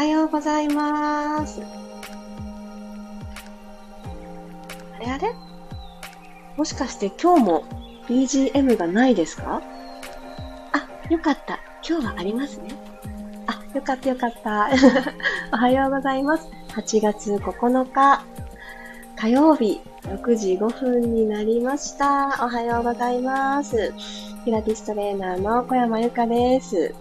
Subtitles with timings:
[0.00, 1.60] はようございます。
[4.96, 5.30] あれあれ？
[6.56, 7.64] もしかして今日も
[8.08, 9.60] BGM がないですか？
[10.72, 11.60] あ、よかった。
[11.86, 12.70] 今日はありますね。
[13.46, 14.70] あ、よかったよかった。
[15.52, 16.48] おはようございます。
[16.70, 18.24] 8月9日、
[19.16, 22.38] 火曜日、6時5分になりました。
[22.42, 23.92] おはようございます。
[24.46, 26.94] ピラティストレーナーの小山由かです。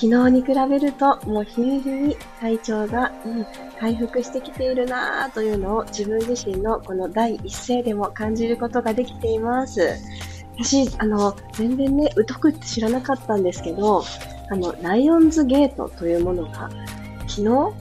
[0.00, 3.46] 昨日に比べると、もう日に日に体調が、うん、
[3.80, 9.96] 回復してきているなぁというのを自分自身のこの第一声でも感じることができています。
[10.56, 14.04] 私、あの、全然ね、疎くって知らなかったんですけど、
[14.48, 16.70] あの、ライオンズゲートというものが、
[17.26, 17.72] 昨日、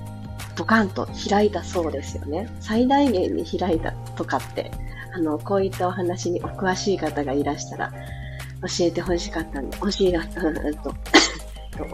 [0.55, 2.49] ドカンと開いたそうですよね。
[2.59, 4.71] 最大限に開いたとかって、
[5.13, 7.91] あの、こういったお話にお詳しい方がいらしたら、
[8.61, 10.95] 教えてほしかったんで、教えが、 うんと、
[11.77, 11.85] と、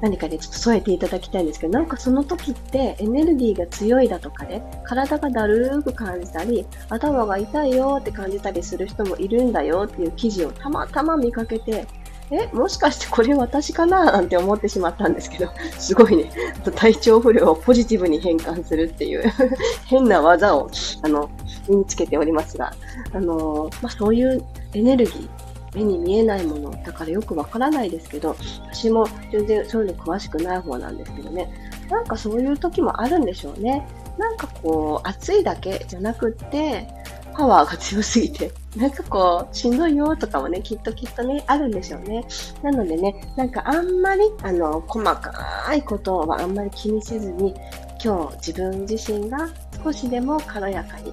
[0.00, 11.86] 何かね、ちょっと添えていただきたいんですけど、なんかその時ってエネルギーが強いだとか、ね、体がだるーく感じたり、頭が痛いよって感じたりする人もいるんだよっていう記事をたまたま見かけて、
[12.32, 16.30] え、もしかしてこれ私かななんて思ってしまったんですけど、 すごいね、
[16.76, 19.24] 体調不良をポジティブに変換するっていう
[19.86, 20.70] 変な技を、
[21.02, 21.28] あの、
[21.68, 22.72] 身につけておりますが、
[23.12, 24.42] あのまあ、そういう
[24.74, 25.28] エネルギー、
[25.74, 28.36] 目に見えないものだからよくわからないですけど、
[28.72, 31.52] 私も全然そういうの詳しくない方なんですけどね、
[31.90, 33.86] なんかそういう時もあるんでしょうね。
[34.18, 36.86] なんかこう、暑いだけじゃなくって、
[37.32, 42.24] パワーが強すぎて、なんかこう、しんどいよとかもね、きっときっとね、あるんでしょうね。
[42.62, 47.54] なのでね、なんかあんまり、あの、細かいことはあんまり気にせずに、
[48.02, 49.48] 今日自分自身が
[49.82, 51.12] 少しでも軽やかに、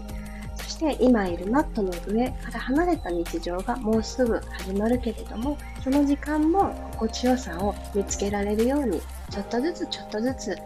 [0.78, 9.02] して今いるマットの上から離れた日常がもうすぐ始まるけれども、その時間も心地よさを見つけられるように、
[9.32, 10.58] ちょっとずつちょっとずつ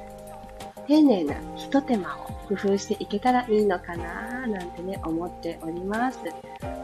[0.88, 6.20] 丁寧な一手間を工夫していけたらいいのかななんてね、思っております。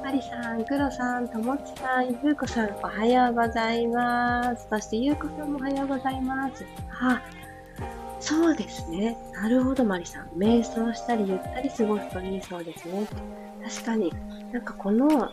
[0.03, 4.67] マリさん、クロさん、ともちさん、ゆうこさん、おはようございます。
[4.69, 6.63] そしてゆうこさんもおはようございます。
[6.87, 7.21] は
[8.19, 9.17] そうですね。
[9.33, 10.27] なるほど、マリさん。
[10.29, 13.07] 瞑想したり、ゆったり過ごすといいそうですね。
[13.63, 14.11] 確かに。
[14.51, 15.31] なんかこの、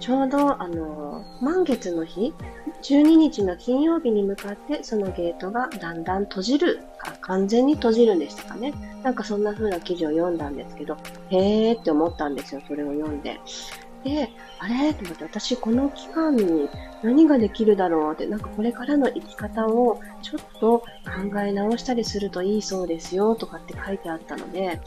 [0.00, 2.34] ちょうど、あの、満月の日、
[2.82, 8.74] 12日の金曜日に向かって、そのゲートがだんだん閉じる、か完全に閉じるんでしたかね。
[9.02, 10.96] なんかそんな風な記事を読んだんですけど、
[11.30, 13.40] へーって思ったんですよ、それを読んで。
[14.04, 14.92] で、あれ？
[14.94, 16.68] と思って、私この期間に
[17.02, 24.80] 何ができるだろうって、なんかこれからの生き方をちょっと考え直したりするといいそうですよとかって書いてあったので、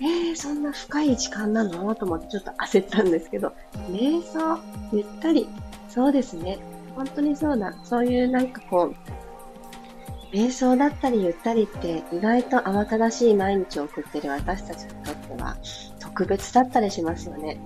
[0.00, 1.94] えー、そんな深い時間なの？
[1.94, 3.52] と思ってちょっと焦ったんですけど、
[3.90, 4.60] 瞑想、
[4.92, 5.48] ゆったり、
[5.88, 6.58] そうですね。
[6.94, 7.74] 本当にそうだ。
[7.84, 15.56] そういうなんかこう、瞑想だったりゆったりって意外と慌ただしい毎日を送ってる私たちにとっては
[15.98, 17.58] 特別だったりしますよね。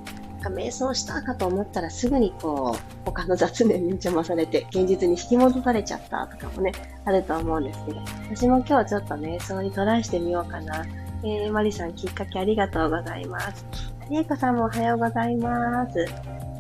[0.44, 6.72] か瞑想したかと思ったらすぐにこう、他の雑念に邪魔されて、現実に引き戻されちゃったとかもね、
[7.04, 8.00] あると思うんですけど、
[8.30, 10.84] 私も今日ちょっと瞑想にトライしてみようかな。
[11.22, 13.64] えー、マリさんきっかけありがとうございます。
[14.10, 16.06] りえこさんもおはようございます。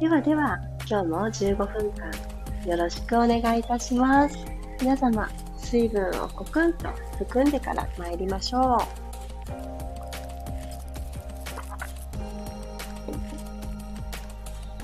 [0.00, 0.58] ではでは、
[0.88, 4.38] 今日も15分間よろしくお願いいたします。
[4.80, 5.28] 皆様、
[5.58, 9.03] 水分をコクンと含んでから参りましょう。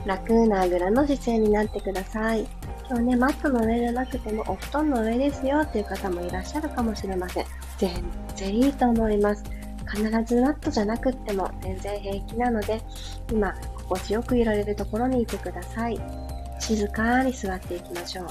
[0.06, 2.46] 楽なあぐらの姿勢になってください。
[2.88, 7.44] 今日ね、マットの上じゃなくてもお布団の上ですよっていう方もいらっしゃるかもしれません。
[7.78, 7.90] 全
[8.34, 9.44] 然いいと思います。
[9.92, 12.80] 必ずマットじゃなくっても全然平気なので、
[13.30, 16.00] 今、心地よくいられるところにいてください。
[16.58, 18.26] 静かに座っていきましょう。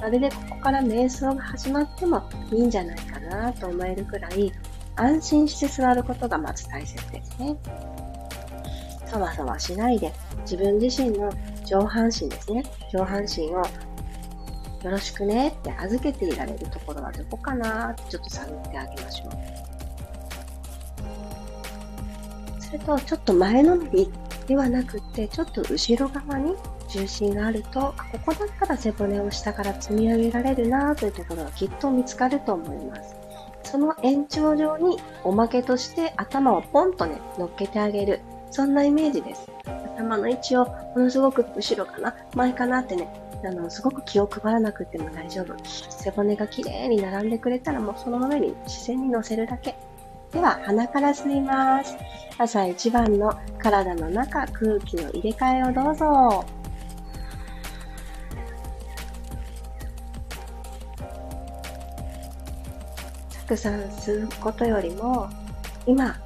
[0.00, 4.52] まるでここから瞑想が始まってもいいんじゃないかなと思えるくらい、
[4.96, 7.56] 安心して座ることがまず大切ですね。
[9.06, 10.12] そわそわしないで、
[10.42, 11.30] 自分自身の
[11.64, 12.62] 上半身ですね。
[12.92, 13.62] 上半身を
[14.84, 19.30] よろしくねって預けていられるところはどこかなってちょっと探ってあげましょう。
[22.60, 24.10] それと、ちょっと前のめり
[24.46, 26.54] ではなくて、ちょっと後ろ側に
[26.88, 27.94] 重心があると、こ
[28.26, 33.14] こだったら背骨を下から積み上げられるなというところがきっと見つかると思います。
[33.64, 38.20] その延長上におまけとして頭をポンとね、乗っけてあげる。
[38.52, 39.50] そんなイメージです。
[39.96, 43.08] 頭の位置をものすごく後ろかな、前かなってね、
[43.42, 45.56] あの、すごく気を配らなくても大丈夫。
[45.64, 49.74] 背骨が綺麗に並んでくれたらもうその上に視線に乗せるだけ。
[50.32, 51.96] では、鼻から吸います。
[52.36, 56.44] 朝一番の体の中、空気の入れ替えをどうぞ。
[63.32, 65.28] たくさん吸うことよりも、
[65.86, 66.16] 今、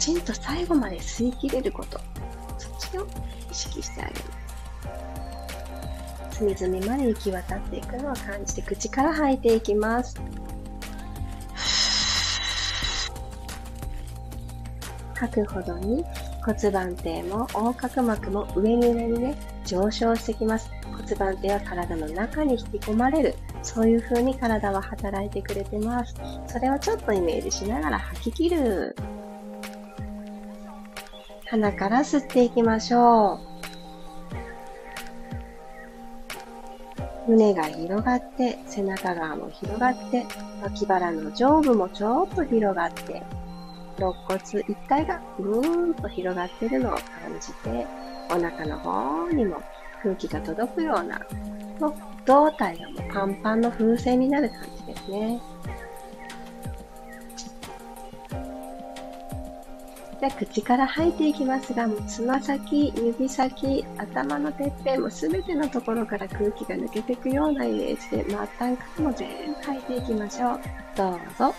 [0.00, 2.00] ちんと最後まで吸い切れること、
[2.58, 3.06] そっちを
[3.50, 4.20] 意識してあげる。
[6.30, 10.18] 隅々まで行き渡っていくのを感じて口から吐いていきます。
[15.14, 16.02] 吐くほどに
[16.42, 19.34] 骨盤底も横隔膜も上に上にね、
[19.66, 20.70] 上昇してきます。
[20.82, 23.34] 骨盤底は体の中に引き込まれる。
[23.62, 26.14] そういう風に体は働いてくれてます。
[26.46, 28.96] それをちょっとイメージしながら吐き切る。
[31.50, 33.40] 鼻から吸っていきましょ
[37.26, 37.30] う。
[37.32, 40.24] 胸が広がって、背中側も広がって、
[40.62, 43.24] 脇腹の上部もちょっと広がって、
[43.98, 47.02] 肋骨一体がぐーんと広がってるのを感
[47.40, 47.84] じて、
[48.30, 49.60] お腹の方にも
[50.04, 51.20] 空気が届くような、
[52.26, 55.40] 胴体がもうパンパンの風船になる感じですね。
[60.20, 70.60] じゃ口から吐いていきますが、つま先、指先、頭のてっぺんもすべてのところから空気が抜けていくようなイメージで、末端からも全部吐いていきましょう。
[70.94, 71.54] どうぞ。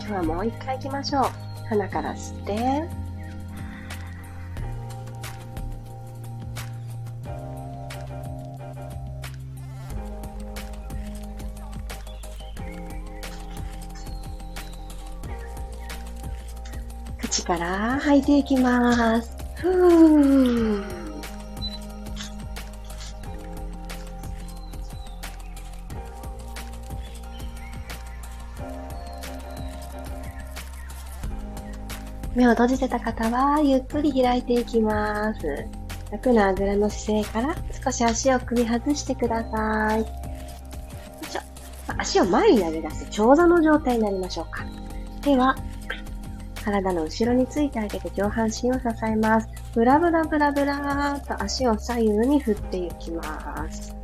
[0.00, 1.24] 今日はもう一回行きましょう。
[1.68, 3.03] 鼻から吸って、
[17.44, 19.36] から吐いていきます。
[19.56, 20.84] ふー。
[32.34, 35.66] 目を閉じてた方は、ゆっくり開いていきます。
[36.10, 37.54] 楽なあぐらの姿勢から
[37.84, 40.00] 少し足を組み外してください。
[40.00, 40.06] よ
[41.22, 41.40] いしょ。
[41.98, 44.64] 足を前に投げ出して長座の状態になりましょうか。
[45.22, 45.56] では、
[46.64, 49.48] 体の後ろについてあげて上半身を支えます。
[49.74, 53.94] ブラブラブラブラーと足を左右に振っていきます。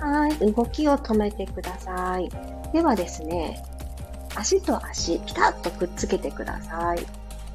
[0.00, 2.28] はい、動きを止めてください。
[2.72, 3.62] ではですね、
[4.36, 7.04] 足と足、ピタッとくっつけてください。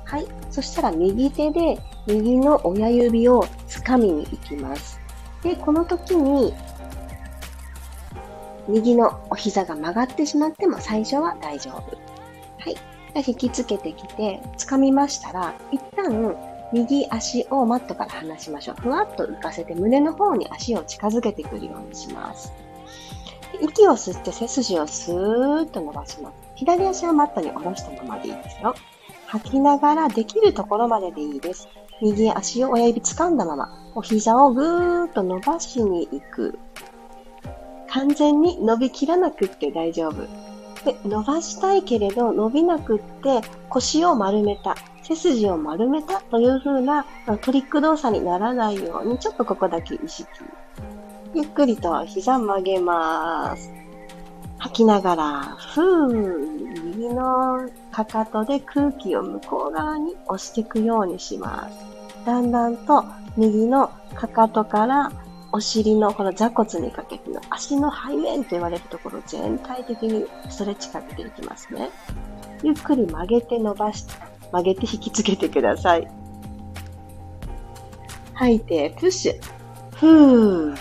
[0.03, 0.27] はい。
[0.51, 4.99] そしたら右手で右の親指を掴みに行きます。
[5.41, 6.53] で、この時に
[8.67, 11.97] 右のお膝が曲がってしまっても最初は大丈夫。
[12.59, 12.77] はい。
[13.15, 16.35] 引きつけてきて、掴みましたら、一旦
[16.71, 18.81] 右足をマットから離しましょう。
[18.81, 22.51] ふわっと浮かせて胸の方に足を近づけてくるようにします。
[23.61, 26.35] 息を吸って背筋をスーッと伸ばします。
[26.55, 28.73] 左足はマットに下ろしたままでいいですよ。
[29.27, 31.67] 吐きながらできるところまででいいです。
[32.01, 36.57] 右足を親指掴んだまま、お膝をぐーっと伸ばしに行く。
[37.87, 40.23] 完全に伸びきらなくって大丈夫。
[40.85, 47.05] で、伸ばしたいけれど伸びなくって腰を丸めた、背筋を丸めたという風な
[47.41, 50.27] トリック動作にならないようにちょっとここだけ意識。
[51.33, 53.71] ゆっくりと膝曲げます。
[54.59, 62.25] 吐きながら、ふー、右のかかとで空気を向こう側に押していくようにします。
[62.25, 63.03] だんだんと
[63.35, 65.11] 右のかかとから
[65.55, 71.91] お尻のこの座骨にかけての足の背面と言われるところ全体的にストレッチかけていきますね。
[72.63, 74.13] ゆっくり曲げて伸ばして、
[74.51, 76.07] 曲げて引きつけてください。
[78.33, 79.41] 吐いて、プッシュ。
[79.95, 80.75] ふー。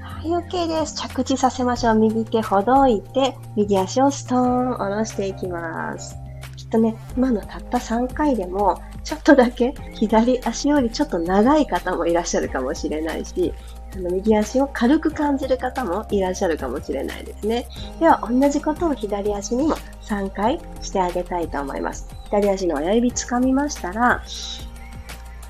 [0.00, 0.94] はい、OK です。
[0.94, 1.94] 着地させましょう。
[1.96, 6.16] 右手ほどいて、右足をストーン下ろしていきます。
[6.56, 8.80] きっとね、今のたった3回でも、
[9.10, 13.52] ちょっとだけ左足よりちょっと長い方もいらっしゃるかもしれないし、
[13.96, 17.66] あの右足を軽く感じる方もいらっしゃるかもしれないですね。
[17.98, 22.06] では、同じことを左足にも3回してあげたいと思います。
[22.26, 24.20] 左足の親指掴みましたら、よ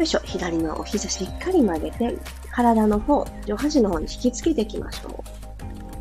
[0.00, 2.16] いしょ、左のお膝しっかり曲げて、
[2.50, 5.22] 体の方、上半身の方に引きつけていきましょ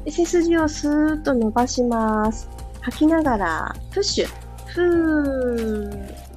[0.01, 0.05] う。
[0.05, 2.49] で背筋をスーッと伸ばします。
[2.79, 4.27] 吐きながら、プッシュ、
[4.67, 6.28] ふー。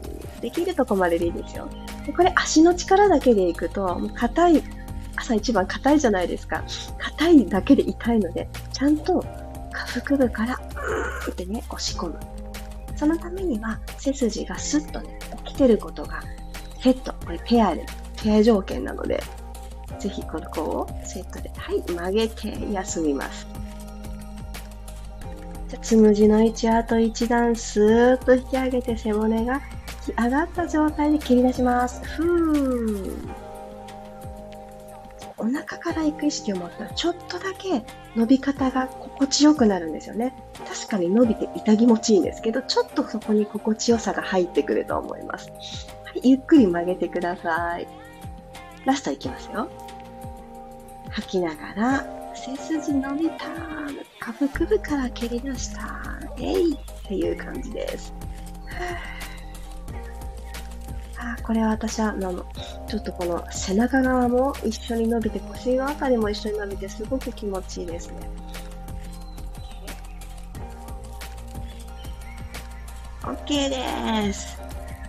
[0.42, 1.68] できるとこまででいいですよ。
[2.04, 4.62] でこれ足の力だけでいくと、もう硬い、
[5.16, 6.64] 朝一番硬いじゃないですか。
[6.99, 9.20] 硬いだけで痛いので、ちゃんと
[9.72, 12.18] 下腹部から、うーってね、押し込む。
[12.96, 16.20] そのためには、背筋がスッとね、起きてることが、
[16.82, 17.87] セット、これペアで、
[18.20, 19.22] ペア条件なので、
[20.00, 23.46] ぜひこの子をセットで、はい、曲げて休みます。
[25.68, 29.62] じゃつむじの位置あと一段スーッと引き上げて背骨が
[30.04, 32.02] き上がった状態で切り出します。
[32.04, 33.52] ふー。
[35.38, 40.35] お腹から行く意識を持ったらちょっとだけ伸び方が心地よくなるんですよね。
[40.68, 45.50] 確かに伸びて痛気持ちいいんですけど、ちょっとそこに心地よさが入ってくると思います。
[46.04, 47.88] はい、ゆっくり曲げてください。
[48.85, 49.68] ラストいきますよ。
[51.11, 53.47] 吐きながら、背筋伸びた。
[54.21, 56.02] 下腹部から蹴り出した。
[56.38, 58.14] えいっていう感じです。
[61.25, 68.17] あこれは私はあちょっとこの背中側も一緒に伸びて腰のあたりも一緒に伸びてすごく気持ちいいですね。
[73.23, 74.61] OK です。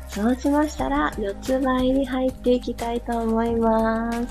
[0.07, 4.27] そうしましたら四つ倍に入っていきたいと思います。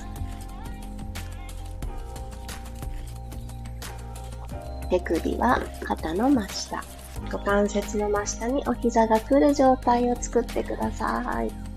[4.89, 6.81] 手首は肩の真下。
[7.25, 11.72] 股関節の真下にお膝が来る状態を作ってください。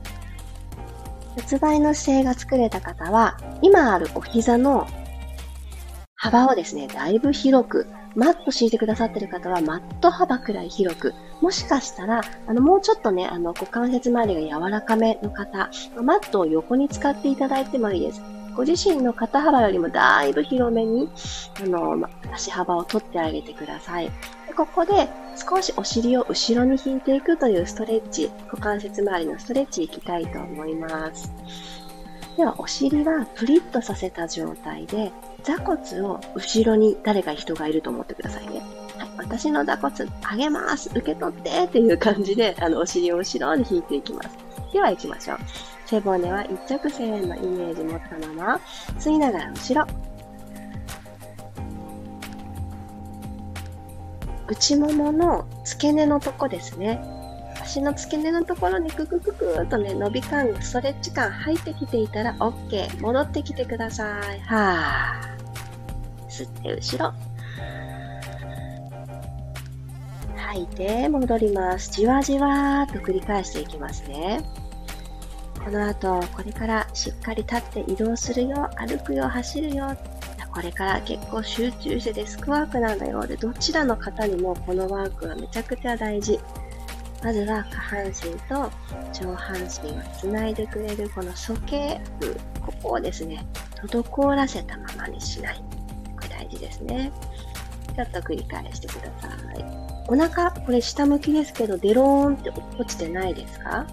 [1.37, 4.87] 四つ倍の姿勢が作れた方は、今あるお膝の
[6.15, 15.71] 幅をですね、だいぶ広く、マット敷いてくださってる方はマット幅くらい広く、もしかしたら、あの、もうちょっとね、あの、股関節周りが柔らかめの方、
[16.03, 18.23] マットを横に使っていただいてもいいです。
[18.57, 21.11] ご自身の肩幅よりもだいぶ広めに、
[21.63, 24.07] あの、足幅を取ってあげてください。
[24.49, 31.31] でここで少しお尻を後ろに引いていくというストレッチ、股関節周りのストレッチいきたいと思います。
[32.37, 35.13] では、お尻はプリッとさせた状態で、
[35.43, 38.61] 座骨を後ろに誰か人がいると思ってくださいね。
[38.99, 44.31] はい、私の座骨上げます受け取ってっていう感じで、あの、お尻を後ろに引いていきます。
[44.73, 45.39] では行きましょう。
[45.87, 48.61] 背骨は一直線のイメージ持ったまま、
[48.99, 49.87] 吸いながら後ろ。
[54.49, 57.01] 内ももの付け根のとこですね。
[57.61, 63.01] 足の付け根のところにククククーとね、伸び感、ストレッチ感入ってきていたら OK。
[63.01, 64.41] 戻ってきてください。
[64.41, 66.29] はぁ。
[66.29, 67.13] 吸って後ろ。
[70.37, 71.91] 吐いて戻ります。
[71.91, 74.41] じわじわーっと繰り返していきますね。
[75.65, 79.97] この後、これからしっかり立って移動するよ、歩くよ、走るよ、
[80.57, 83.27] これから結構集中してデスクワークなんだよ。
[83.27, 86.41] で、どちらの方にもこのワークはめちゃくちゃ大事。
[87.23, 88.15] まずは下半身
[88.49, 88.73] と
[89.13, 92.35] 上半身をつないでくれるこの鼠径部、
[92.65, 93.47] ここをですね、
[93.87, 95.63] 滞らせたままにしない。
[96.17, 97.13] これ大事ですね。
[97.95, 99.65] ちょっと繰り返してください。
[100.09, 103.87] お腹、これ下向きですけど、デローンって落ちてないですか？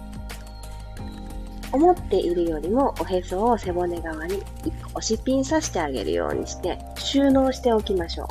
[1.74, 8.28] 思っているよりもおへそを背骨側に一個押しピンさしてあげるようにして収納しておきましょう。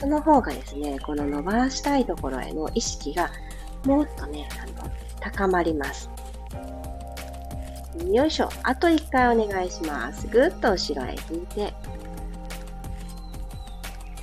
[0.00, 3.30] その方がですね、この伸ばしたいところへの意識が
[3.84, 6.08] もっとね、あの、高まります。
[8.10, 8.48] よいしょ。
[8.62, 10.26] あと一回お願いします。
[10.28, 11.74] ぐっと後ろへ引いて、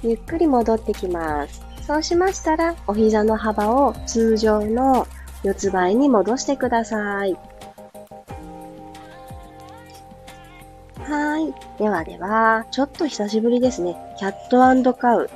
[0.01, 1.61] ゆっくり戻ってきます。
[1.85, 5.05] そうしましたら、お膝の幅を通常の
[5.45, 7.37] 四つ倍に戻してください。
[10.97, 11.53] はい。
[11.77, 13.95] ではでは、ちょっと久しぶりですね。
[14.17, 15.29] キャットカウ。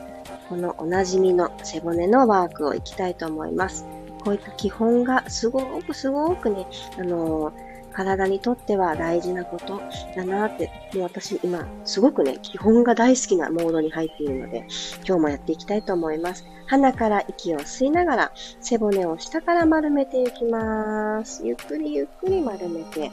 [0.50, 3.86] このおなじみの背骨のワークをいきたいと思います。
[4.24, 6.66] こういった基本がすごくすごくね、
[6.98, 7.69] あのー
[8.00, 9.82] 体にとっては大事なこと
[10.16, 14.66] だなって、もう私今すごくね、基本が大好きなモードに入っているので、
[15.06, 16.46] 今日もやっていきたいと思います。
[16.68, 21.46] 鼻から息を吸いながら背骨を下から丸めていきます。
[21.46, 23.12] ゆっくりゆっくり丸めて。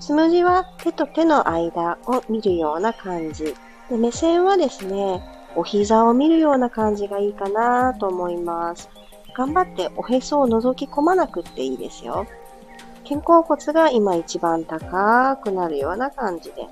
[0.00, 3.54] つむじは手と手の間を見るような感じ。
[3.88, 5.22] で目線はですね、
[5.54, 8.88] お膝を見るような感じがいいかなと思います。
[9.36, 12.26] 頑張っておへそを覗き込まなくっていいですよ。
[13.06, 16.66] 肩甲骨が今一番高くなるような感じで。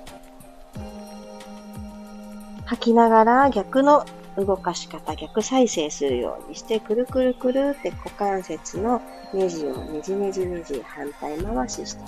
[2.65, 4.07] 吐きながら逆の
[4.39, 9.03] 動かし方、逆再生するようにして、くるくるくるって股関節の
[9.35, 12.03] ネジをねじねじねじ反対回しして、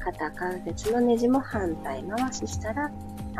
[0.00, 2.90] 肩関節のネジも反対回ししたら、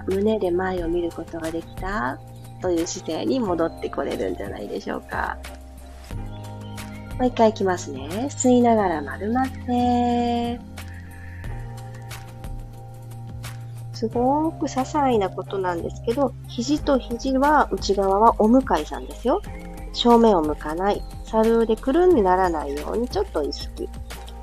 [0.06, 2.18] 胸で前を見ることができた
[2.60, 5.38] という姿勢に戻ってこれるんじゃないでしょうか。
[7.18, 8.28] もう一回いきますね。
[8.30, 10.60] 吸いながら丸まって。
[13.92, 19.42] すごく些細なことなんですけど、肘と肘は内側はお向かいさんですよ。
[19.92, 21.02] 正面を向かない。
[21.24, 23.88] サルでくるんにならないようにちょっと意識。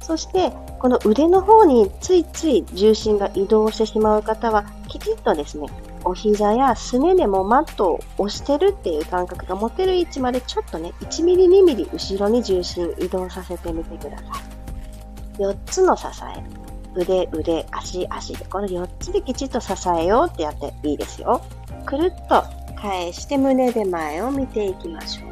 [0.01, 5.67] そして、この腕の方についつい重心が移動してしまう方は、きちっとですね、
[6.05, 15.41] お膝やすねでもマットを押してるっていう感覚が持てる位置までちょっとね、1ミリ2ミリ後ろに重心移動させてみてください。
[15.41, 16.65] 4つの支え。
[16.97, 21.41] 腕、腕、足、足で、この4つできちっと支えようってやっていいですよ。
[21.85, 22.43] くるっと
[22.79, 25.23] 返して胸で前を見ていきましょ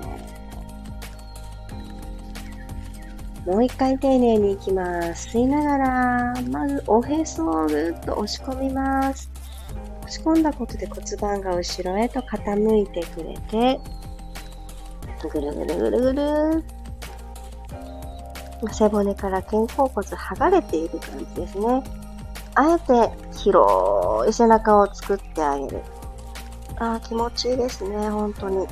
[3.48, 3.52] う。
[3.52, 5.38] もう一回丁寧にいきます。
[5.38, 9.33] 吸いながら、まずおへそをぐっと押し込みます。
[10.04, 13.80] 押し込んだことで骨盤が後ろへと傾いてくれて、
[15.30, 16.64] ぐるぐるぐるぐる。
[18.72, 21.84] 背骨から肩甲骨剥がれている感じですね。
[22.56, 25.82] あえて広い背中を作ってあげる。
[26.78, 28.68] ああ、気持ちいいですね、本当に。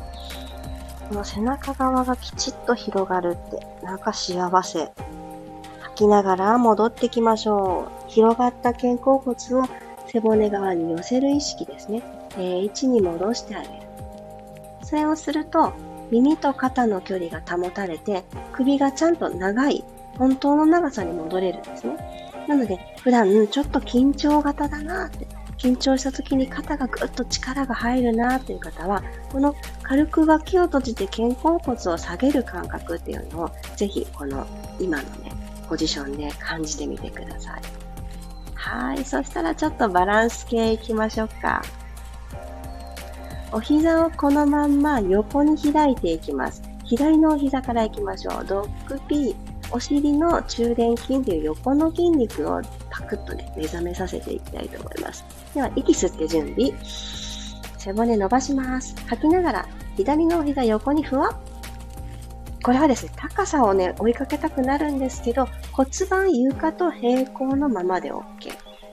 [1.09, 4.91] この背中側がきちっと広がるって、なんか幸せ。
[5.81, 8.09] 吐きながら戻ってきましょう。
[8.09, 9.65] 広がった肩甲骨を
[10.11, 12.03] 背骨側に寄せる意識ですね。
[12.35, 13.73] 定位置に戻してあげる。
[14.83, 15.73] それをすると、
[16.11, 19.85] 耳と肩の距離が保たれて、首がちゃんと長い、
[20.17, 21.95] 本当の長さに戻れるんですね。
[22.47, 25.25] なので、普段ちょっと緊張型だなって、
[25.57, 34.45] 緊張した時に肩がぐっと力が入るなっていう方は、この軽く脇を閉じて肩甲骨を下げる感覚っていうのを、ぜひこの
[34.79, 35.31] 今のね、
[35.69, 37.80] ポジションで感じてみてください。
[38.71, 39.03] はい。
[39.03, 41.61] そしたらちょっとバランス系いきましょうか。
[43.51, 46.63] お膝をこのまんま横に開いていきます。
[46.85, 48.45] 左のお膝からいきましょう。
[48.45, 49.35] ドッグピー。
[49.73, 55.25] お尻の中殿筋という横の筋肉をパクッとね、目覚めさせていきたいと思います。
[55.53, 56.73] では、息吸って準備。
[57.77, 58.95] 背骨伸ばします。
[59.07, 61.51] 吐きながら、左のお膝横にふわっ
[62.63, 68.21] これはですね、高さをね、追いかけたくなるんですけど、骨盤床と平行のままで OK。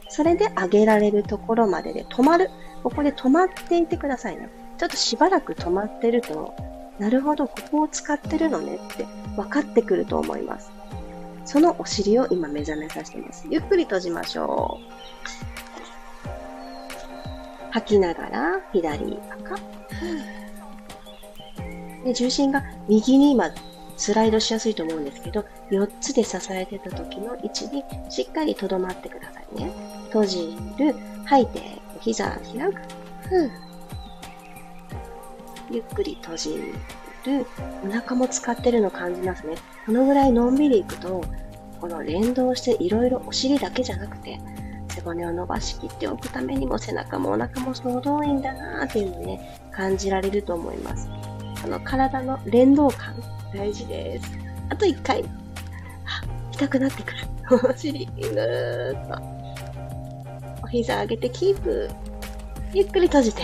[0.08, 2.50] それで上げられるところまでで止まる。
[2.82, 4.48] ここで止まっていてくださいね。
[4.78, 6.54] ちょっとしばらく止まってると、
[6.98, 10.70] なるほど、ここを使ってるのねって分かってくると思います。
[11.44, 13.46] そのお尻を今目覚めさせてます。
[13.50, 14.92] ゆっくり閉じましょう。
[17.70, 19.56] 吐きながら、左赤。
[22.04, 23.50] で重心が右に今
[23.98, 29.72] スライドしやすいと思うんですけど、4つで支えてた時の位置にしっかりとどまってくださいね。
[30.06, 30.94] 閉じる、
[31.26, 31.60] 吐いて、
[32.00, 32.40] 膝開
[32.72, 32.80] く、
[33.28, 33.50] ふう。
[35.70, 36.74] ゆっくり閉じ
[37.26, 37.44] る、
[37.84, 39.56] お腹も使ってるの感じますね。
[39.84, 41.22] このぐらいのんびりいくと、
[41.80, 44.38] この連動していろいろお尻だけじゃなくて、
[44.94, 51.08] 背骨を伸ばしきっておくためにも背中もお腹も総動員だなーっていうのをね、感じられると思います。
[51.64, 53.14] あの体の連動感
[53.54, 54.38] 大事です。
[54.70, 55.24] あと一回。
[56.58, 57.18] 痛くなってくる。
[57.72, 59.22] お尻、ぐーっと。
[60.64, 61.88] お膝上げてキープ。
[62.74, 63.42] ゆっくり閉じて。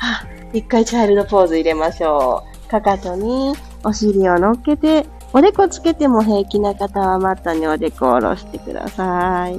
[0.00, 2.70] あ、一回チャイルドポーズ入れましょう。
[2.70, 9.56] かかとにお尻を乗っけて、おでこつけても平気な方はマットにおでこを下ろしてください。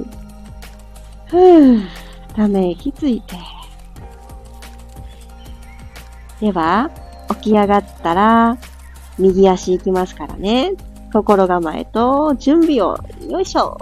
[1.26, 1.86] ふぅ、
[2.34, 3.36] ため息ついて。
[6.40, 6.90] では、
[7.28, 8.58] 起き上がったら、
[9.18, 10.72] 右足行きますからね。
[11.12, 12.96] 心構えと準備を、
[13.28, 13.78] よいしょ。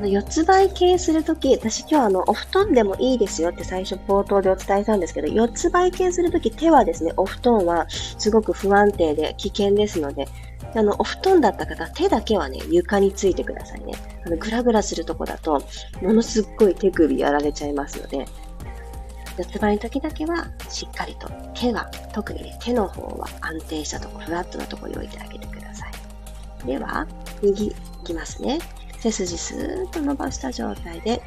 [0.00, 10.26] 四つ倍系するとき、私今日あの、お布団でもいいですよって最初冒頭でお伝えしたんですけど、四つ倍系するとき手はですね、お布団はすごく不安定で危険ですので、
[10.74, 13.92] あの、お布団だった方、手だけはね、床についてくださいね。
[14.26, 15.62] あの、ぐらぐらするとこだと、
[16.00, 18.24] ものすっごい手首やられちゃいますので、
[19.36, 26.66] 四つ葉の時だけはしっかりと手は、特にね、手の方は安定したところ、フラットなところに置いてあげてください。
[26.66, 27.06] では、
[27.42, 28.58] 右いきますね。
[29.00, 31.22] 背筋スーッと伸ばした状態で、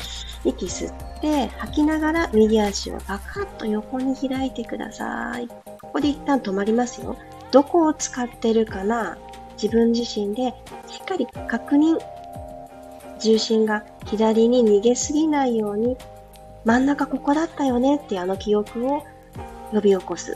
[0.45, 5.47] 息吸って吐きながら右足をパカッと横に開いてください。
[5.47, 5.55] こ
[5.93, 7.17] こで一旦止まりますよ。
[7.51, 9.17] どこを使ってるかな？
[9.61, 10.53] 自分自身で
[10.87, 11.97] しっかり確認。
[13.19, 15.97] 重心が左に逃げすぎないように
[16.65, 19.03] 真ん中ここだったよねってあの記憶を
[19.71, 20.35] 呼び起こす。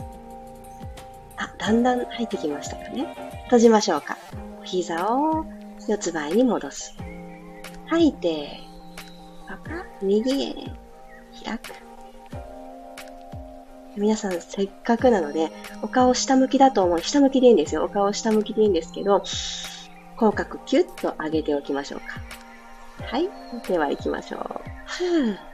[1.37, 3.41] あ、だんだん入ってきましたかね。
[3.45, 4.17] 閉じましょうか。
[4.61, 5.45] お膝を
[5.87, 6.95] 四つ倍に戻す。
[7.87, 8.59] 吐いて、
[9.47, 9.57] パ
[10.03, 10.53] 右へ
[11.43, 11.73] 開く。
[13.97, 17.01] 皆さん、せっかくなので、お顔下向きだと思う。
[17.01, 17.85] 下向きでいいんですよ。
[17.85, 19.23] お顔下向きでいいんですけど、
[20.15, 22.21] 口角キュッと上げておきましょうか。
[23.05, 23.29] はい。
[23.67, 24.61] では行きましょう。
[24.85, 25.48] ふぅ。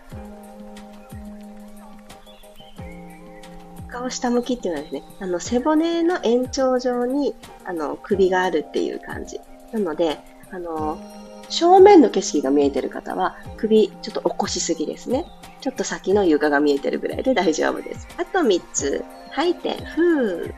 [3.96, 9.40] 顔下向きっていうのはですね、あの背骨の延長上にあの首があるっていう感じ。
[9.72, 10.20] なので、
[10.52, 11.00] あの
[11.48, 15.26] 正面の景色が見えてる方は、首ちょっと起こしすぎですね。
[15.62, 18.06] ちょっと先の床が見えてるぐらいで大丈夫です。
[18.18, 19.06] あと3つ。
[19.32, 20.54] 吐いて、ふー。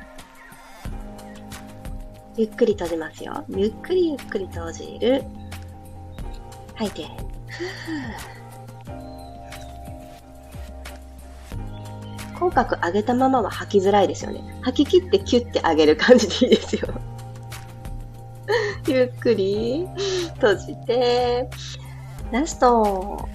[2.38, 3.46] ゆっくり閉じますよ。
[3.50, 5.24] ゆっくりゆっくり閉じる。
[6.74, 8.37] 吐いて、ふー。
[12.40, 14.44] 口角上げたままは吐きづらいですよね。
[14.62, 16.94] 吐き切ってキュッて上げる感じでいいですよ。
[18.88, 19.88] ゆっくり
[20.36, 21.50] 閉じて、
[22.32, 23.28] ラスト。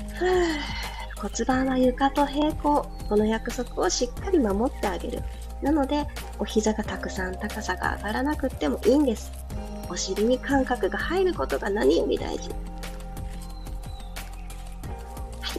[1.17, 2.87] 骨盤は床と平行。
[3.09, 5.23] この約束をしっかり守ってあげる。
[5.61, 6.07] なので、
[6.39, 9.31] お膝がたくさん高さが上がらなくってもいいんです。
[9.89, 12.51] お尻に感覚が入ることが何より大事。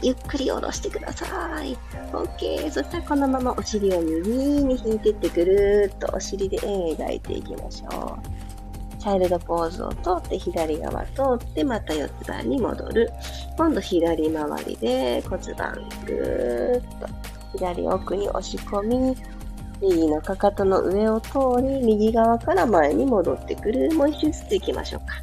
[0.04, 1.26] ゆっくり下ろしてくださ
[1.64, 1.78] い。
[2.12, 2.70] OK。
[2.70, 9.00] そしたらこのままお尻を右に引いてってぐるーっとお尻で円描いていきましょう。
[9.00, 13.12] チャイルドポーズを通って左側通ってまた四つ葉に戻る。
[13.58, 15.74] 今度左回りで骨盤
[16.06, 19.18] ぐーっと左奥に押し込み、
[19.82, 23.94] 右のかかとの上を通り、右側から前に戻ってくる。
[23.94, 25.16] もう一周ずつ行きましょうか。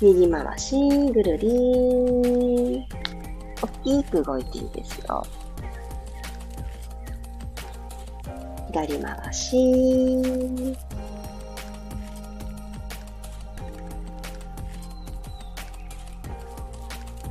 [0.00, 0.76] 右回し、
[1.12, 3.05] ぐるりー。
[3.62, 5.24] 大きく動いていいですよ。
[8.68, 10.76] 左回し。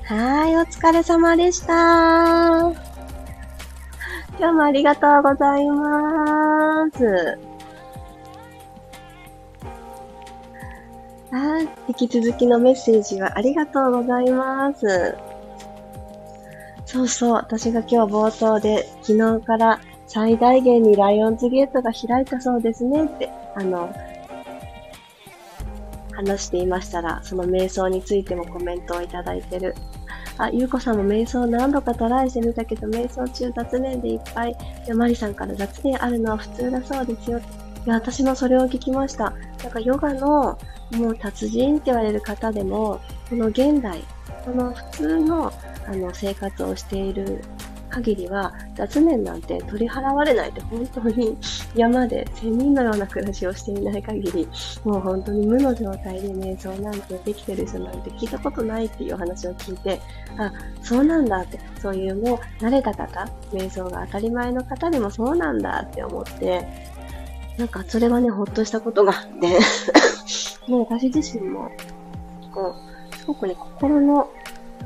[0.08, 2.72] はい、お疲れ様でした。
[4.38, 7.40] 今日もありがとうございます。
[11.32, 15.16] はい、引き続きのメッセージはありがとうございます。
[16.86, 23.94] そうそう、私が今日冒頭で昨日から最大限にライオンズゲートが開いたそうですねって、あの、
[26.14, 29.76] 話していましたら、その瞑想についてもコメントをいただいてる。
[30.38, 34.56] あ、ゆうこさんも瞑想何度かトライしてみたけど、瞑想中雑念でいっぱい。
[34.86, 37.40] で、まりさんから雑念あるのは普通だそうですよ。
[37.40, 39.34] いや、私もそれを聞きました。
[39.64, 40.58] なんかヨガの
[40.92, 44.04] もう達人って言われる方でも、この現代、
[44.46, 45.52] この普通の
[45.88, 47.42] あの生活をしている
[47.90, 51.38] 限りは雑念なんて取り払われないって本当に
[51.76, 54.48] 山で仙人のような暮らしをしていない限り
[54.84, 60.02] もう本当に無の状態で瞑想なんてできてる人なんて聞いたことないっていう話を聞いて
[60.38, 66.68] あそうなんだってそういうもう慣れた方瞑想が当たり前の方でもそうなんだって思って
[67.58, 69.60] なんかそれはねほっとしたことがあって
[70.68, 71.72] もう私自身も
[72.54, 72.76] こ
[73.14, 74.30] うすごくね心の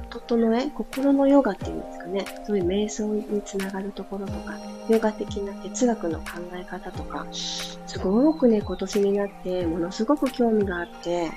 [0.10, 4.58] 整え、心のヨガっていうんですかね、そういう瞑想につながるところとか、
[4.90, 11.32] ヨガ的な哲学の考え方とか、すごくね、今年になってものすごく興味があって、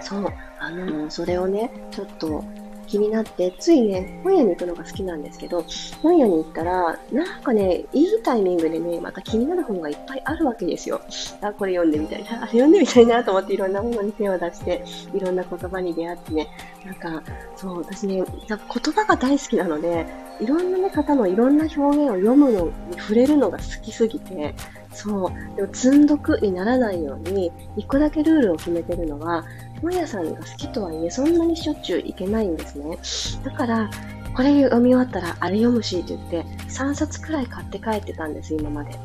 [0.00, 0.26] そう、
[0.58, 2.44] あの、それをね、ちょっと
[2.92, 5.64] 気になって、ついね、本屋に行くのが好きなんですけど、
[6.02, 11.00] 本屋に行ったら、なんかね、いいタイミングでね、また気になる本がいっぱいあるわけですよ。
[11.40, 16.48] あ、これ読んでみたいな、あれ読んでみたいなと思っていろんなものに手を出して、いろんな言葉に出会ってね、
[16.84, 17.22] なんか、
[17.56, 20.06] そう、私ね、言葉が大好きなので、
[20.40, 24.54] いろんな、ね、方のいろんな表現を読むのに触れるのが好きすぎて、
[24.92, 25.56] そう。
[25.56, 29.44] でも、積んどくにならないように、一個だけルールを決めてるのは、
[29.82, 32.96] 本屋さんが好きとはいえ、そんなにしょっちゅう行けないんですね。
[33.44, 33.90] だから、
[34.34, 38.98] これ読み終わったらあれ読むしって言って、3冊くらい買って帰ってたんです、今まで。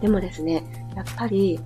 [0.00, 0.64] でもですね、
[0.94, 1.60] やっぱり、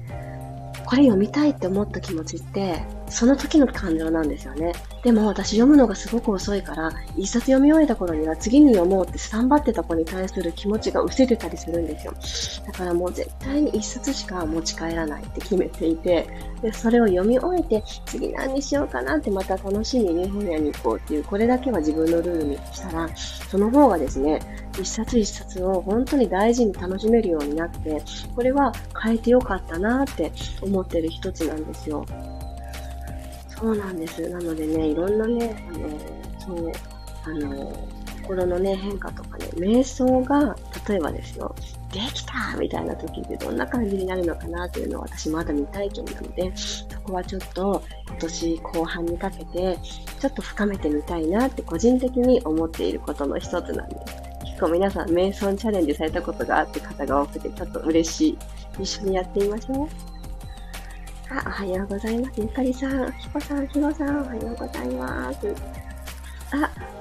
[0.87, 2.83] これ読みたいって思った気持ちって、
[3.15, 4.73] その時の感情なんですよね。
[5.03, 12.15] でも私読むのがすごく遅いから、一冊読み終えた頃には次に読もうってスタンバってた子に対する気持ちが失せてたりするんですよ。
[12.67, 16.29] だからもう絶対に一冊しか持ち帰らないって決めていて、
[16.63, 24.41] でそれを読み終えて次何にしようかなってまた楽しみに本屋に行こうっていう、これだけは自分のルールにしたら、その方がですね、
[24.79, 28.03] 一冊一冊を本当に大事に楽しめるようになって、
[28.35, 28.73] これは
[29.03, 32.05] 変えてよかったなって思ってる一つなんですよ。
[33.59, 34.29] そうなんです。
[34.29, 35.89] なのでね、いろんなね、あの、
[36.39, 36.73] そう、
[37.25, 37.89] あの、
[38.23, 40.57] 心のね、変化とかね、瞑想が、
[40.89, 41.55] 例えばですよ、
[41.93, 49.79] できたみたいな時ってどんな感じになるのかなっていうのを私まだ未体験なので、そこはちょっと今年後半にかけて、
[50.21, 54.17] ちょっと深めてみたいなって個人的に思っていることの一つなんです。
[54.47, 58.39] 結構皆さん瞑想チャレンジされたことがあって方が多くて、ちょっと嬉しい。
[58.81, 60.14] 一緒にやってみましょう。
[61.31, 62.41] あ、おはようございます。
[62.41, 65.94] ゆかりさん、ひこさん、ひろさん、おはようございます。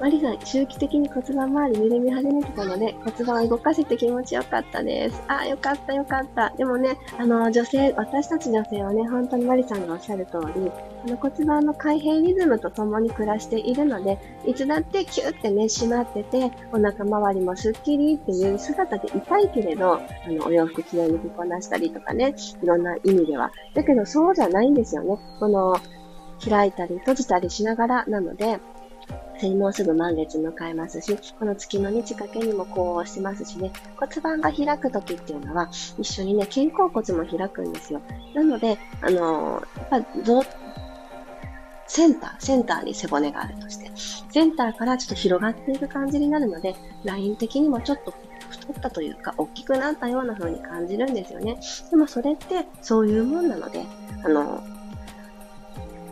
[0.04, 5.22] マリさん、周期的に骨盤周り緩み始めてたので、骨盤を動かせて気持ちよかったです。
[5.28, 6.50] あ、よかった、よかった。
[6.50, 10.70] でもね、あの、女性、私たち女性はね、本当にマリさんがおっしゃる通り、
[11.06, 23.52] あの骨盤の開閉リズムと共に暮らしているので、いつだってキューってね、締まってて、お腹周りもスッキリっていう姿でいたいけれど、あの、お洋服きれいに着こなしたりとかね、いろんな意味では。
[23.72, 25.18] だけど、そうじゃないんですよね。
[25.40, 25.74] この、
[26.46, 28.60] 開いたり閉じたりしながらなので、
[29.56, 38.00] もうすぐ満月迎えますし、この月の満ち欠けにもこうしてますしね、骨盤が開く時っていうのは、一緒にね、肩甲骨も開くんですよ。
[38.34, 40.04] なので、あのー、やっ
[40.44, 40.64] ぱ、
[41.86, 48.14] センター、センターに背骨があるとして、センターからちょっと広がっていく感じになるので、ライン的にもちょっと
[48.48, 51.58] 太ったというか、大きくなったような風に感じるんですよね。
[51.90, 53.84] でもそれってそういうもんなので、
[54.24, 54.62] あの、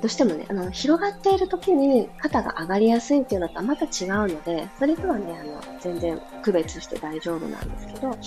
[0.02, 3.88] どうしてもね、あの、広がっている時に肩が上がりやすいっていうのとはまた違う
[4.34, 8.18] ので、それとはね、あの、全然区別して大丈夫なんですけど、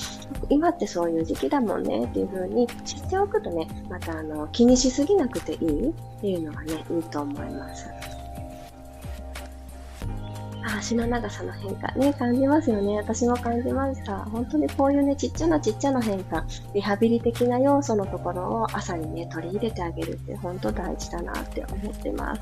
[0.50, 8.15] 今ってそういう時期だもんねっていう風に知っておくとね、またあの、気にしすぎなくていいっていうのがね、いいと思います。
[10.68, 12.98] 足の長さの変化ね、感じますよね。
[12.98, 14.18] 私も感じました。
[14.26, 22.42] 本当にこういうね、ちっちゃなちっちゃな変化、リハビリ的な要素のところを朝にね、取り入れてあげるって本当大事だなって思ってます。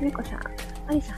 [0.00, 0.40] ゆうこさん、
[0.88, 1.16] ありさん、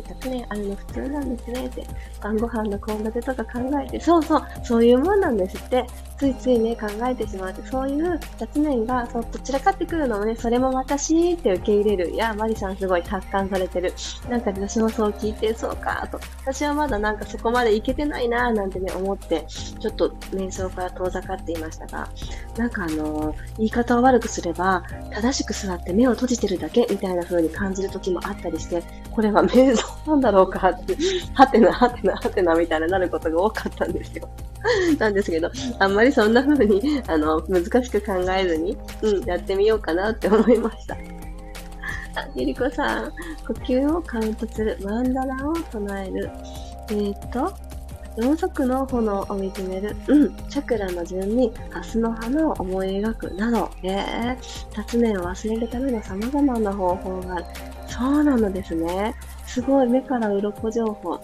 [0.00, 1.86] 100年あるの普通なんですねって、
[2.22, 5.86] 晩ご飯の献立とか考えて、そうそう、そういうもんなんですって、
[6.22, 12.10] ついついね、考えてしまって、そういう雑念が、そう、どちらかってくるのもね、それも私って受け入れる。
[12.10, 13.92] いや、マリさんすごい達観されてる。
[14.28, 16.20] なんか私もそう聞いて、そうか、と。
[16.42, 22.08] 私はまだなんかそこまでいけてないな、なんてね、思って、ちょっと瞑想から遠ざかっていましたが、
[22.56, 28.80] なんかあのー、言い方を悪くすれば、正しく座って目を閉じてるだけみたいな風に感じる時もあったりして、
[29.10, 30.96] これは瞑想なんだろうかって、
[31.34, 34.28] はてな、はてな、はてなみたいななることが多かったんですよ。
[34.98, 40.94] なんですけど、あんまりそんな風に、あの、難しく考えずに、うん、やってみようかなって思いました。
[42.14, 43.12] あ、ゆりこさん、
[43.46, 46.30] 呼吸をカウントする、マンダラを唱える。
[46.90, 47.52] えっ、と、
[48.16, 49.96] ろうそくの炎を見つめる。
[50.06, 50.36] うん。
[50.48, 53.34] チャクラの順に、ハスの花を思い描く。
[53.34, 54.36] など、えー、
[54.76, 57.44] 雑念を忘れるための様々な方法がある。
[57.86, 59.14] そうなのですね。
[59.46, 61.20] すごい、目から鱗情報。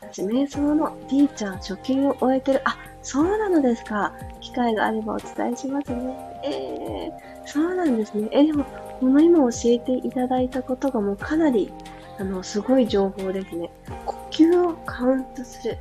[0.00, 2.60] 私、瞑想の D ちゃん初級を終えてる。
[2.64, 4.12] あ、そうなのですか？
[4.40, 6.16] 機会があればお伝えしますね。
[6.44, 8.28] えー、そうなんですね。
[8.30, 8.64] え、でも、
[9.00, 11.72] この今教えていただいたことがもうかなり、
[12.18, 13.70] あの、すごい情報ですね。
[14.06, 15.76] 呼吸をカウントする。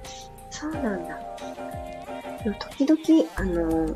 [0.49, 1.19] そうなんだ。
[2.43, 3.95] でも時々、あの、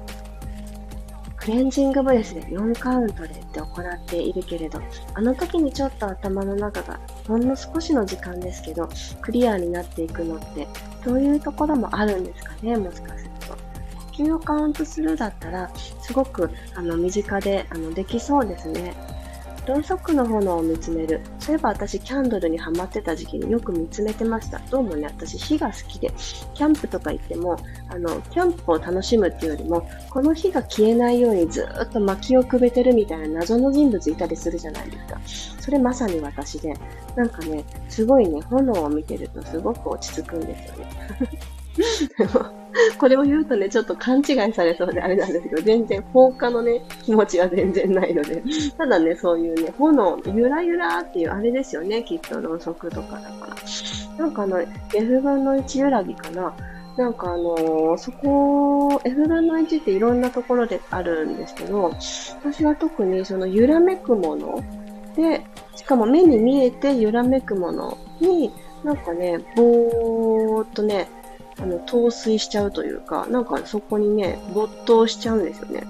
[1.46, 4.82] クレンジングブレスで4カウントでって行っているけれど、
[5.14, 8.90] あの時にちょっと頭の中がほんの少しの時間ですけど、
[9.22, 10.68] クリアになっていくのって、
[11.04, 13.56] そういうところもあるんですかね、もしかすると。
[14.18, 15.70] 呼吸をカウントするだったら、
[16.02, 18.96] すごくあの身近であのできそうですね。
[19.66, 21.22] ろうそくの炎を見つめる。
[21.40, 24.60] そういえば私、キャンドルにハマってた時期によく見つめてました。
[24.70, 26.12] どうもね、私、火が好きで、
[26.54, 27.58] キャンプとか行っても、
[27.90, 35.20] あの、キャンプを楽しむっていうよりも、この火が消えないようにずっと薪をくべてるみたいな謎の人物いたりするじゃないですか。
[35.62, 36.74] それまさに私で、
[37.16, 40.90] なんかね、すごいね、炎を見てるとすごく落ち着くんですよね。
[42.98, 48.44] これを言うとね、ちょっと勘違いされそうであれなんですけど、全然放火のね、気持ちは全然ないので、
[48.78, 53.56] ただね、そういうね、炎、ゆらゆらっていうあれですよね、きっとろうそくとかだから。
[54.18, 54.62] なんかあの、
[54.94, 56.54] F 分の1揺らぎかな。
[56.98, 61.92] なんかあのー、そこ、F 分の1っていろんなところであるんですけど、
[62.42, 64.64] 私は特にその揺らめくもの
[65.16, 68.52] で、しかも目に見えて揺らめくものに、
[68.84, 71.10] なんかね、ぼーっとね、
[71.60, 75.84] あの、陶酔しちゃうというか、なんかそこにね、没頭しちゃうんですよね。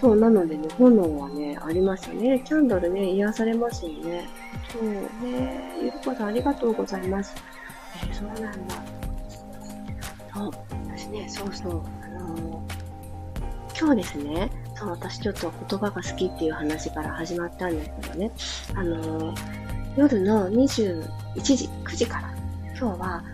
[0.00, 2.40] そう、なのでね、炎はね、ありますよね。
[2.44, 4.28] キャンドルね、癒されますよね。
[4.70, 7.34] そうね、ゆりこさんありがとうございます。
[8.02, 8.74] えー、そうなんだ。
[10.34, 10.50] そう、
[10.86, 18.30] 私ね、そうそう、あのー、今日ですね、そう、私ちょっと言葉が好きっていう話から始まったんですけどね、
[18.76, 19.38] あのー、
[19.96, 21.02] 夜の21
[21.42, 22.34] 時、9時から、
[22.78, 23.24] 今日は、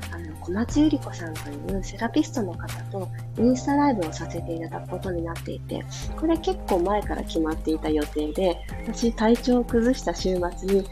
[0.44, 5.82] 小松ゆり子さんというセラピストの方とインスタライブをさせていただくことになっていて、
[6.20, 10.84] これ結構前から決まっていた予定で、私体調を崩した週末に、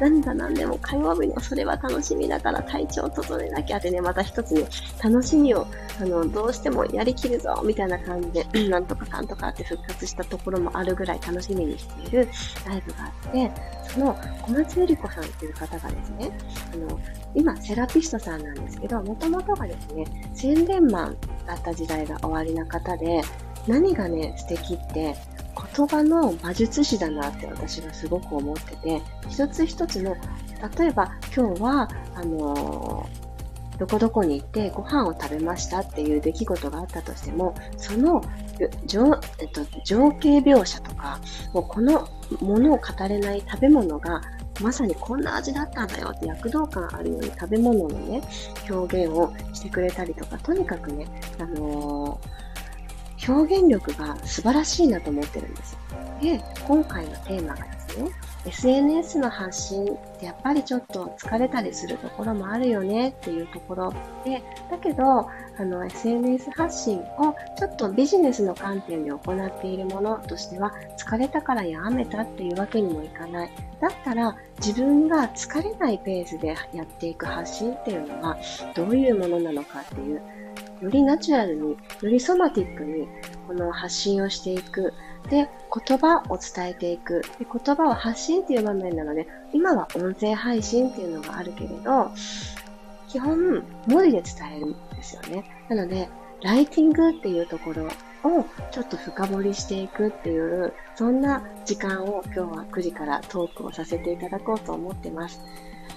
[0.00, 4.66] 何が何でも火曜日のそれは楽しみだから体調を整えなきゃってね、また一つね、
[5.02, 5.66] 楽しみを、
[6.00, 12.28] あの、どうしてもやりきるぞみたいな感じで、 なんとかかんとかって復活したところもあるぐらい楽しみにしている。
[12.66, 13.52] ライブがあって、
[13.92, 16.30] その小松ゆり子さんっていう方がですね、
[16.74, 17.00] あの、
[17.34, 20.04] 今、セラピストさんなんですけど、もともとがですね、
[20.34, 23.22] 宣伝マンだった時代が終わりな方で、
[23.66, 25.16] 何がね、素敵って、
[25.76, 30.16] 言葉の魔術師だなって私はすごく思ってて、一つ一つの、
[30.78, 38.22] 例えば今日は、あのー、どこどこに行ってご飯を食べましたっていう出来事があったとしても、その
[38.86, 39.04] 情,、
[39.38, 41.20] えっと、情景描写とか、
[41.52, 42.08] もうこの
[42.40, 44.20] ものを語れない食べ物が
[44.60, 48.20] まさにこんな味だったんだよって躍動感あるように食べ物のね、
[48.68, 51.06] 表現をしてくれたりとか、とにかくね、
[51.38, 52.47] あのー
[53.28, 55.76] 表現力が素晴らしいなと思ってるんです。
[56.22, 58.10] で、今回のテーマがですね、
[58.46, 73.50] SNS の発信ってやっぱりちょっと疲れたりするところもあるよねっていうところで、だけど、あの SNS 発信をちょっとビジネスの観点で行っているものとしては、疲れたからやめたっていうわけにもいかない。
[73.80, 78.36] だったら自分が疲れないペースでやっていく発信っていうのは
[78.74, 80.22] どういうものなのかっていう
[80.80, 83.08] よりナチュラルに、よりソマティックに、
[83.46, 84.92] この発信をしていく。
[85.30, 85.48] で、
[85.86, 87.22] 言葉を伝えていく。
[87.38, 92.10] で言葉を発信っていう場面なので、今は音声配信っていうのがあるけれど、
[93.08, 95.44] 基本、文字で伝えるんですよね。
[95.68, 96.08] なので、
[96.42, 105.40] ライティングっていうところをちょっと深掘りしていくっていう、そんな時間を今日は9時からトークをさせていただこうと思ってます。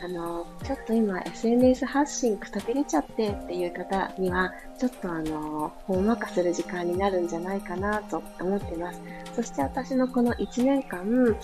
[0.04, 9.00] あの、ちょっと今 SNS 発信くたびれちゃってっていう方には、ちょっとあの、ほんわかする時間になるんじゃないかなと思ってます。
[9.36, 11.38] そして私のこの1年間、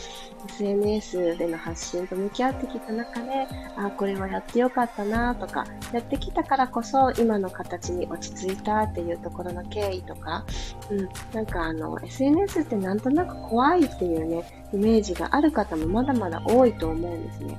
[0.49, 10.43] SNS での発信と向き合ってきた中で、あ、これはやってよかったなとか、やってきたからこそ今の形に落ち着いたっていうところの経緯とか、
[10.89, 14.43] うん、なんかあの、SNS ってなんとなく怖いっていうね、
[14.73, 17.55] イメージがある方もまだまだ多いと思うんですね。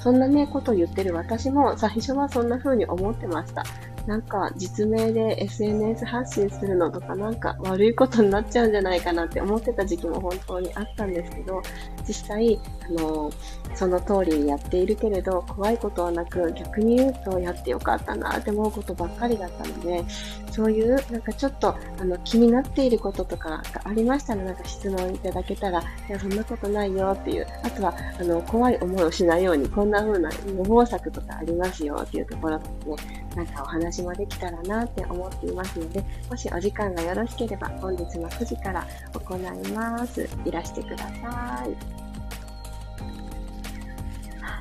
[0.00, 3.64] そんなね、ことを言ってる私も最初はそんな風に思ってました。
[4.06, 11.62] なんか実名で SNS 発信するのとかなんか悪いことになっちゃうんじゃないかなって思ってた時期も本当にあったんですけど、
[12.08, 12.58] 実際、
[12.88, 13.30] あの、
[13.74, 20.04] その通りにやっているけれど、怖いことはなく、逆に言うとやってよかったなって思うことばっかりだったので、
[20.50, 32.70] そういうなんかちょっとあの気になっていることとかがありましたら、なんか質問いただけたら、いや、そんなことないよっていう、あとは、あの、怖い思いをしないように、こんな風な予防策とかありますよっていうところです
[33.06, 40.28] ね、なんかお話もできたらなって思っていますので、もしお時間がよろしければ本日の9時から行います。
[40.44, 41.76] いらしてください。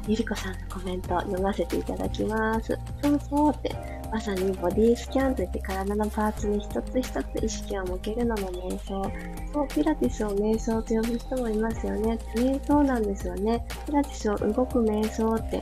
[0.07, 2.77] ゆりこさんのコメント読ませていただきます。
[3.01, 9.11] そうそうって、まさにボディスキャンといって体のパーツに一つ一つ意識を向けるのも瞑想。
[9.53, 12.17] そう、ピラティスを瞑想と呼ぶ人もいますよね。
[12.35, 13.65] 瞑想なんですよね。
[13.85, 15.61] ピラティスを動く瞑想って。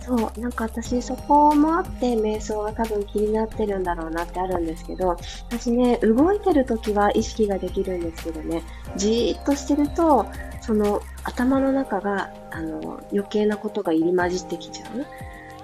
[0.00, 5.16] そう、なんか私そこもあって瞑想が多分気になってるんだろうなってあるんですけど、
[5.50, 8.62] 私ね、動いてる時は意識ができるんですけどね、
[8.96, 10.26] じーっとしてると、
[10.60, 15.06] その頭の中が、あの、余計なことが入り混じってきちゃう。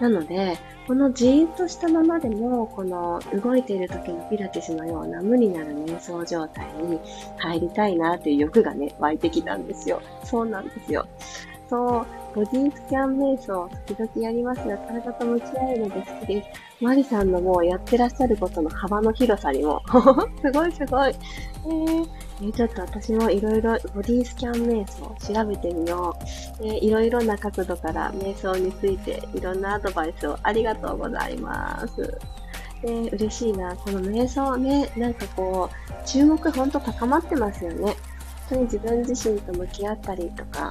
[0.02, 7.01] なので、このじーっとしたままでも、この動いている時のピラティスのような無になる瞑想状態に
[7.38, 10.01] 入りたいなという欲がね、湧いてきたんですよ。
[10.22, 11.07] そうなんですよ。
[11.68, 16.48] そう、ボディスキャン瞑想、時々やりますが、体と向き合えるので好きです。
[16.81, 19.83] マリさんのもうやってらっしゃることの幅の広さにも、
[20.44, 21.14] すごいすごい。
[21.64, 22.09] えー、
[22.42, 26.14] えー、ちょっと私もいろいろボディスキャン瞑想調べてみよ
[26.61, 26.66] う。
[26.66, 32.18] えー、いろいろな角度から瞑想についていろんなアドバイスをありがとうございます。
[32.83, 33.74] えー、嬉しいな。
[33.76, 37.96] この瞑想ね、なんかこう、注目ほんと高まってますよね。
[38.48, 40.68] 本当に自分自身と向き合ったりとか、や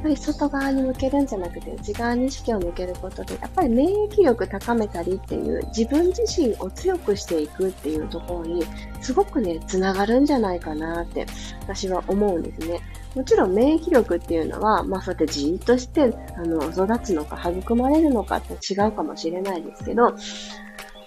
[0.00, 8.64] っぱり外側に向けるんじゃなくて内側に意識を向けることで、やっぱり免疫力高めたりっていう自分自身を強くしていくっていうところに
[9.00, 11.26] すごくね、つながるんじゃないかなって
[11.62, 12.80] 私は思うんですね。
[13.14, 20.14] もちろん免疫力っていうのは、まあそうやってじーっとして、あの、育つのか育まれるのかって違うかもしれないですけど、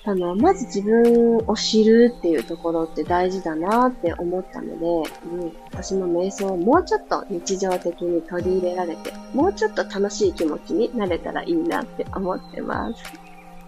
[0.06, 13.04] あの、まず自分を知るっていうところって大事だなって思ったので、うん、私も瞑想をもうちょっと日常的に取り入れられて、もうちょっと楽しい気持ちになれたらいいなって思ってます。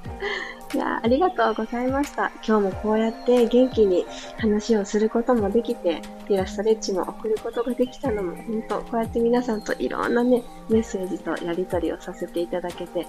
[0.73, 2.31] いやありがとうございました。
[2.45, 4.05] 今日もこうやって元気に
[4.37, 13.07] 話をすることもできて、ピラストレッチも送ることができたのも、本当こうやって皆さんといろんなね、メッセージとやり取りをさせていただけて、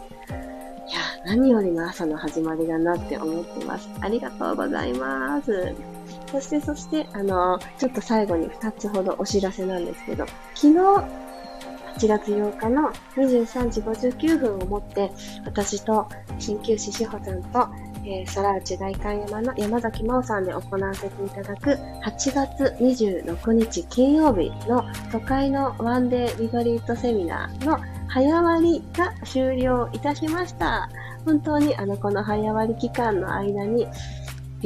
[1.26, 3.88] 何よりの朝の始まりだなって思ってます。
[4.00, 5.74] ありがとうございます。
[6.30, 10.24] そして、そして、あの、ちょっと最後に2つほどお知らせなんですけど、
[10.54, 10.78] 昨日、
[11.96, 15.10] 8月8日の23時59分をもって、
[15.44, 16.06] 私と
[16.38, 17.68] 鍼灸師志保さんと、
[18.04, 21.70] えー、空内大観山の山崎真央さんで行わせていただく
[22.04, 30.88] 8月26日金曜日の都会のワンデーリトリートセミナーの早割が終了いたしました。
[31.24, 33.86] 本当にあの、この早割期間の間に、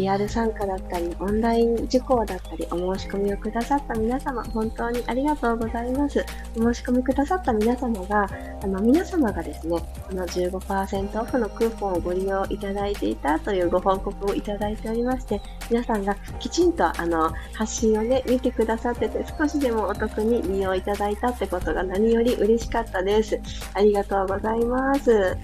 [0.01, 6.25] リアル参加だったり、オンライン受講だったり、お申し込みをくださった皆様、本当にありがとうございます。
[6.57, 8.27] お申し込みくださった皆様が、
[8.63, 9.79] あの、皆様がですね、
[10.09, 15.41] この15%オフのクーポンをご利用いただいていたというご報告をいただいておりまして、
[15.71, 23.39] 皆さんがきちんとあの、発信をね、見てくださってて、少しでもお得に利用いただいたってことが何より嬉しかったです。
[23.75, 25.37] ありがとうございます。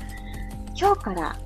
[0.79, 1.37] 今日から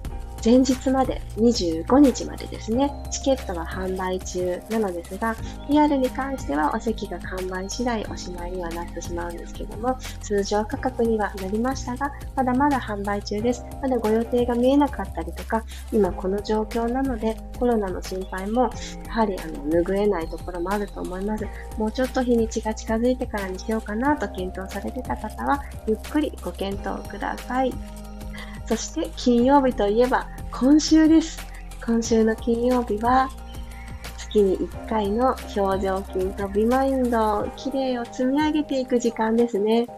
[0.42, 5.36] 前日まで25日までですね、チケットは販売中なのですが、
[5.68, 13.64] リアルに関してはお席が完売次第おしまいにはなってしまうんですけども、通常価格にはなりましたが、まだまだ販売中です。
[13.82, 15.62] まだご予定が見えなかったりとか、
[15.92, 18.62] 今この状況なのでコロナの心配も
[19.06, 21.46] やはりあの拭えないところもあると思います。
[21.76, 27.99] もうちょっと日にちが近づいてからにしようかなと検討されてた方は、ゆっくりご検討ください。
[28.70, 31.44] そして金曜日といえば今週です。
[31.84, 33.28] 今週の金曜日は
[34.16, 39.88] 月に1回の表情筋とビマインド、綺麗を積み上げていく時間ですね。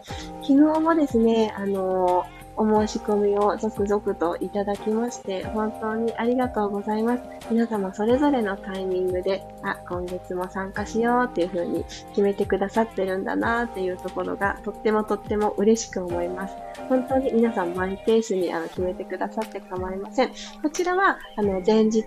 [0.41, 7.23] 昨日もですね、あのーお申し込みを続々といただきまして、本当にありがとうございます。
[7.49, 16.55] 皆様それぞれのタイミングで、あ、今月も参加しようっていう風に決めてくださってるんだなっていうところが、とってもとっても嬉しく思います。
[16.89, 20.29] 本当に皆さんマイペースにあの決めてくださって構いません。
[20.61, 22.03] こちらは、あの、前日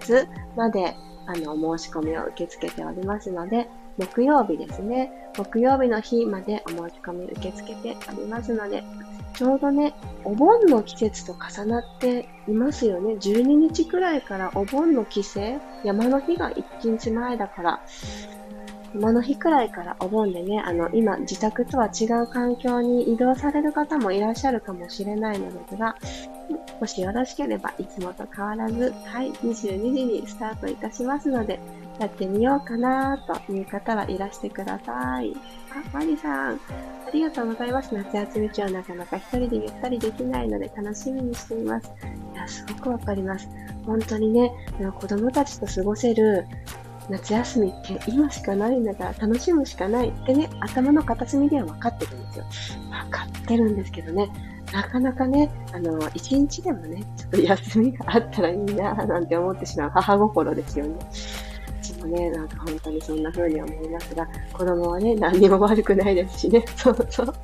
[0.54, 3.68] まで、あの、申し込みを受け付けておりますので、
[3.98, 5.10] 木曜日ですね。
[5.36, 8.84] 木曜日の日までお申し込み受け付けておりますので、
[9.36, 13.16] ちょうどね、お盆の季節と重なっていますよね。
[13.16, 15.40] 12日くらいからお盆の帰省、
[15.84, 17.80] 山の日が1日前だから、
[18.94, 25.96] 山の日くらいからお盆でね、あの、今、自宅とは違う環境に移動される方もいらっしゃるかもしれないのですが、
[26.80, 31.60] もしよろしければ、いつもと変わらず、はい、22時にスタートいたしますので、
[31.98, 35.34] やってみようかなという方はいらしてください。
[35.70, 36.58] あ、マリさん、あ
[37.12, 37.94] りがとうございます。
[37.94, 41.90] 夏休み中なかなか一人でゆったりできないので楽しみにしています。
[42.34, 43.48] いや、すごくわかります。
[43.84, 44.52] 本当にね、
[45.00, 46.46] 子供たちと過ごせる
[47.08, 52.44] 夏休みって今しかないんだから楽しむしかないってね、頭の片隅では分かってるんですよ。
[53.04, 54.28] 分かってるんですけどね、
[54.72, 60.94] なかなかね、あの、一日でもね、ちょっと休みがあったらいいなぁなんて思ってしまう母心ですよね。
[62.06, 66.64] もね、なんか本当にそんな風に思いますが、子供はね、何にも悪くないですしね。
[66.76, 67.34] そうそう。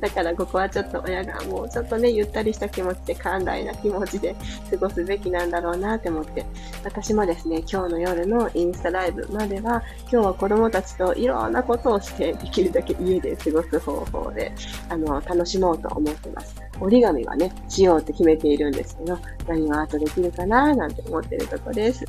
[0.00, 4.34] だからここはちょっと親がもうちょっとね、ゆったりした気持ちで、寛大な気持ちで
[4.70, 6.44] 過ごすべきなんだろうなって思って、
[6.84, 14.52] 私もですね、今日の夜のインスタライブまでは、今日は子供たちといろんなことをして、できるだけ家で過ごす方法で、
[14.88, 16.54] あの、楽しもうと思ってます。
[16.80, 22.04] 折り紙はね、しようって決めているんですけど、何をアートできるかななんて思ってるとこです。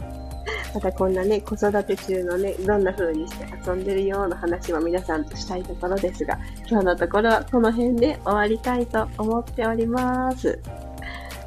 [0.73, 6.37] またこんなね、子育て中のね、どんな風にして遊んでるような話も皆さんとしたいところですが、
[6.67, 10.59] 今日のところはこの辺で終わりたいと思っております。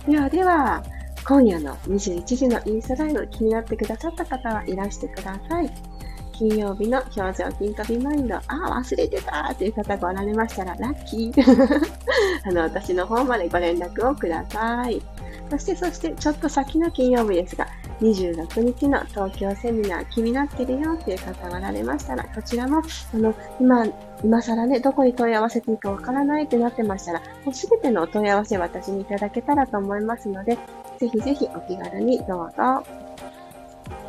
[0.07, 0.83] ではでは、
[1.27, 5.97] 今夜の21時のインスタライブ気になってくださった方はいらしてください。
[6.39, 11.43] 金曜日の表情筋トビマインド、あ、忘れてたという方がおられましたら、ラッキー。
[12.45, 15.03] あの、私の方までご連絡をください。
[15.51, 17.67] そして、そして、ちょっと先の金曜日ですが、
[18.01, 22.83] 26日の東京セミナー気になってるよっていう方がおられましたら、こちらも、
[23.15, 23.87] あの、今、
[24.23, 30.59] 今更ね、どこに問い合わせていいかわからないってなってましたら、もうすべてのお問い合わせ私にいただけたらと思いますので、
[30.99, 32.85] ぜひぜひお気軽にどうぞ。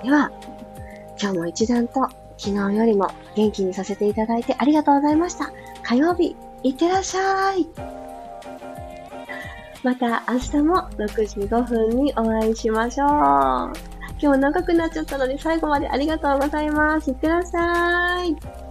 [0.03, 0.31] では、
[1.19, 2.01] 今日も一段と
[2.38, 5.51] 昨日よりも元気にさせていただいてありがとうございました。
[5.83, 8.06] 火曜日、いってらっしゃい。
[9.88, 13.07] また明日も6時5分にお会いしましょう。
[14.19, 17.09] 今日長くなっちゃったので最後までありがとうございます。
[17.09, 18.66] いってらっしゃい。